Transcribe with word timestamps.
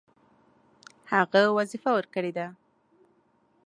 هغه 1.11 1.41
وظیفه 1.57 1.89
ورکړې 1.93 2.31
ده. 2.37 2.47